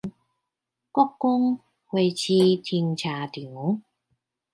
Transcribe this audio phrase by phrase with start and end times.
[0.91, 3.83] 國光花市停車場